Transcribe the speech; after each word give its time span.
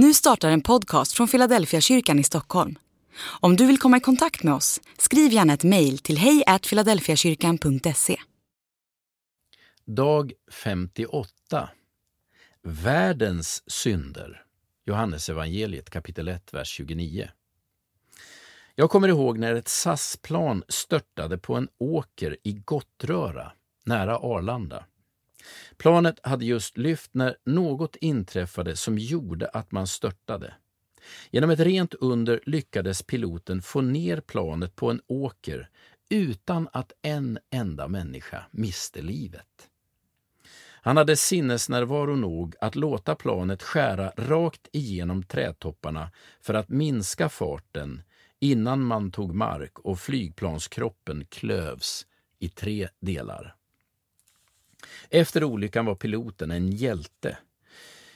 Nu 0.00 0.14
startar 0.14 0.50
en 0.50 0.60
podcast 0.60 1.12
från 1.12 1.28
Philadelphia 1.28 1.80
kyrkan 1.80 2.18
i 2.18 2.24
Stockholm. 2.24 2.78
Om 3.40 3.56
du 3.56 3.66
vill 3.66 3.78
komma 3.78 3.96
i 3.96 4.00
kontakt 4.00 4.42
med 4.42 4.54
oss, 4.54 4.80
skriv 4.98 5.32
gärna 5.32 5.52
ett 5.52 5.64
mejl 5.64 5.98
till 5.98 6.18
hejfiladelfiakyrkan.se. 6.18 8.16
Dag 9.84 10.32
58 10.50 11.70
Världens 12.62 13.70
synder 13.70 14.44
Johannes 14.86 15.28
evangeliet 15.28 15.90
kapitel 15.90 16.28
1, 16.28 16.54
vers 16.54 16.68
29. 16.68 17.28
Jag 18.74 18.90
kommer 18.90 19.08
ihåg 19.08 19.38
när 19.38 19.54
ett 19.54 19.68
SAS-plan 19.68 20.62
störtade 20.68 21.38
på 21.38 21.54
en 21.54 21.68
åker 21.78 22.36
i 22.44 22.52
Gottröra, 22.52 23.52
nära 23.84 24.18
Arlanda. 24.18 24.84
Planet 25.76 26.20
hade 26.22 26.44
just 26.44 26.78
lyft 26.78 27.10
när 27.14 27.36
något 27.44 27.96
inträffade 27.96 28.76
som 28.76 28.98
gjorde 28.98 29.48
att 29.48 29.72
man 29.72 29.86
störtade. 29.86 30.54
Genom 31.30 31.50
ett 31.50 31.60
rent 31.60 31.94
under 31.94 32.40
lyckades 32.46 33.02
piloten 33.02 33.62
få 33.62 33.80
ner 33.80 34.20
planet 34.20 34.76
på 34.76 34.90
en 34.90 35.00
åker 35.06 35.68
utan 36.10 36.68
att 36.72 36.92
en 37.02 37.38
enda 37.50 37.88
människa 37.88 38.44
miste 38.50 39.02
livet. 39.02 39.68
Han 40.80 40.96
hade 40.96 41.16
sinnesnärvaro 41.16 42.16
nog 42.16 42.54
att 42.60 42.76
låta 42.76 43.14
planet 43.14 43.62
skära 43.62 44.12
rakt 44.16 44.68
igenom 44.72 45.22
trädtopparna 45.22 46.10
för 46.40 46.54
att 46.54 46.68
minska 46.68 47.28
farten 47.28 48.02
innan 48.40 48.84
man 48.84 49.10
tog 49.10 49.34
mark 49.34 49.78
och 49.78 50.00
flygplanskroppen 50.00 51.24
klövs 51.30 52.06
i 52.38 52.48
tre 52.48 52.88
delar. 53.00 53.57
Efter 55.10 55.44
olyckan 55.44 55.86
var 55.86 55.94
piloten 55.94 56.50
en 56.50 56.70
hjälte. 56.70 57.38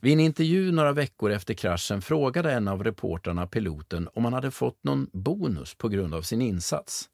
Vid 0.00 0.12
en 0.12 0.20
intervju 0.20 0.72
några 0.72 0.92
veckor 0.92 1.30
efter 1.30 1.54
kraschen 1.54 2.02
frågade 2.02 2.52
en 2.52 2.68
av 2.68 2.84
reportrarna 2.84 3.46
piloten 3.46 4.08
om 4.14 4.24
han 4.24 4.32
hade 4.32 4.50
fått 4.50 4.84
någon 4.84 5.10
bonus 5.12 5.74
på 5.74 5.88
grund 5.88 6.14
av 6.14 6.22
sin 6.22 6.42
insats. 6.42 7.08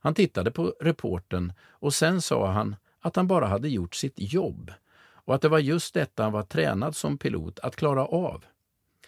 Han 0.00 0.14
tittade 0.14 0.50
på 0.50 0.74
reporten 0.80 1.52
och 1.68 1.94
sen 1.94 2.22
sa 2.22 2.50
han 2.50 2.76
att 3.00 3.16
han 3.16 3.26
bara 3.26 3.46
hade 3.46 3.68
gjort 3.68 3.94
sitt 3.94 4.14
jobb 4.16 4.72
och 5.24 5.34
att 5.34 5.42
det 5.42 5.48
var 5.48 5.58
just 5.58 5.94
detta 5.94 6.22
han 6.22 6.32
var 6.32 6.42
tränad 6.42 6.96
som 6.96 7.18
pilot 7.18 7.58
att 7.58 7.76
klara 7.76 8.06
av. 8.06 8.44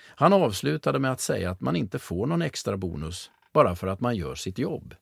Han 0.07 0.33
avslutade 0.33 0.99
med 0.99 1.13
att 1.13 1.21
säga 1.21 1.51
att 1.51 1.61
man 1.61 1.77
inte 1.77 1.99
får 1.99 2.27
någon 2.27 2.43
extra 2.43 2.77
bonus 2.77 3.31
bara 3.53 3.77
för 3.77 3.87
att 3.87 4.01
man 4.01 4.17
gör 4.17 4.35
sitt 4.35 4.59
jobb. 4.59 4.95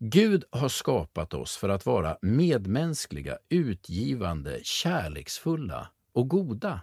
Gud 0.00 0.44
har 0.50 0.68
skapat 0.68 1.34
oss 1.34 1.56
för 1.56 1.68
att 1.68 1.86
vara 1.86 2.18
medmänskliga, 2.22 3.38
utgivande, 3.48 4.60
kärleksfulla 4.62 5.90
och 6.12 6.28
goda. 6.28 6.80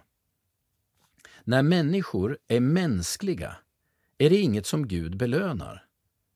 När 1.44 1.62
människor 1.62 2.38
är 2.48 2.60
mänskliga 2.60 3.56
är 4.18 4.30
det 4.30 4.36
inget 4.36 4.66
som 4.66 4.88
Gud 4.88 5.16
belönar. 5.16 5.86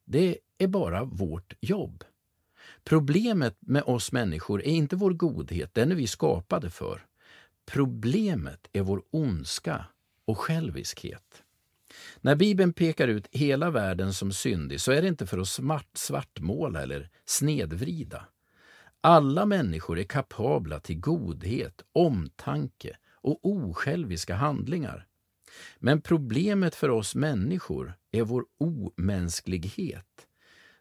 Det 0.04 0.38
är 0.58 0.66
bara 0.66 1.04
vårt 1.04 1.54
jobb. 1.60 2.04
Problemet 2.84 3.56
med 3.60 3.82
oss 3.82 4.12
människor 4.12 4.62
är 4.62 4.70
inte 4.70 4.96
vår 4.96 5.12
godhet, 5.12 5.74
den 5.74 5.92
är 5.92 5.96
vi 5.96 6.06
skapade 6.06 6.70
för. 6.70 7.06
Problemet 7.64 8.68
är 8.72 8.82
vår 8.82 9.02
ondska 9.10 9.84
och 10.24 10.38
själviskhet. 10.38 11.42
När 12.20 12.36
Bibeln 12.36 12.72
pekar 12.72 13.08
ut 13.08 13.28
hela 13.30 13.70
världen 13.70 14.14
som 14.14 14.32
syndig 14.32 14.80
så 14.80 14.92
är 14.92 15.02
det 15.02 15.08
inte 15.08 15.26
för 15.26 15.38
att 15.38 15.48
smart, 15.48 15.88
svartmåla 15.94 16.82
eller 16.82 17.10
snedvrida. 17.24 18.26
Alla 19.00 19.46
människor 19.46 19.98
är 19.98 20.04
kapabla 20.04 20.80
till 20.80 21.00
godhet, 21.00 21.82
omtanke 21.92 22.96
och 23.12 23.38
osjälviska 23.42 24.34
handlingar. 24.34 25.06
Men 25.78 26.00
problemet 26.00 26.74
för 26.74 26.88
oss 26.88 27.14
människor 27.14 27.94
är 28.10 28.22
vår 28.22 28.44
omänsklighet. 28.58 30.26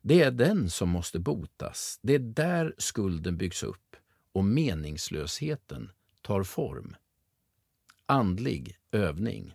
Det 0.01 0.21
är 0.21 0.31
den 0.31 0.69
som 0.69 0.89
måste 0.89 1.19
botas. 1.19 1.99
Det 2.01 2.15
är 2.15 2.19
där 2.19 2.75
skulden 2.77 3.37
byggs 3.37 3.63
upp 3.63 3.95
och 4.31 4.45
meningslösheten 4.45 5.91
tar 6.21 6.43
form. 6.43 6.95
Andlig 8.05 8.77
övning. 8.91 9.53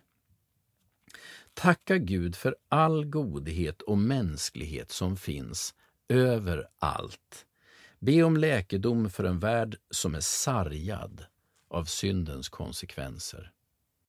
Tacka 1.55 1.97
Gud 1.97 2.35
för 2.35 2.55
all 2.69 3.05
godhet 3.05 3.81
och 3.81 3.97
mänsklighet 3.97 4.91
som 4.91 5.17
finns 5.17 5.73
överallt. 6.09 7.45
Be 7.99 8.23
om 8.23 8.37
läkedom 8.37 9.09
för 9.09 9.23
en 9.23 9.39
värld 9.39 9.77
som 9.89 10.15
är 10.15 10.19
sargad 10.19 11.25
av 11.67 11.85
syndens 11.85 12.49
konsekvenser. 12.49 13.51